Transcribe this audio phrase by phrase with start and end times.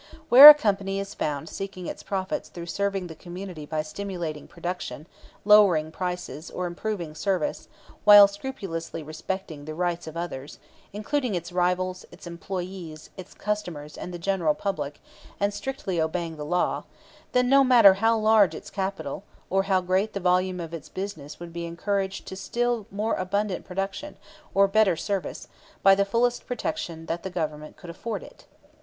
[0.29, 5.05] Where a company is found seeking its profits through serving the community by stimulating production,
[5.45, 7.67] lowering prices, or improving service,
[8.03, 10.57] while scrupulously respecting the rights of others
[10.91, 14.99] (including its rivals, its employees, its customers, and the general public),
[15.39, 16.85] and strictly obeying the law,
[17.33, 21.35] then no matter how large its capital, or how great the volume of its business
[21.35, 24.17] it would be encouraged to still more abundant production,
[24.55, 25.47] or better service,
[25.83, 28.47] by the fullest protection that the Government could afford it.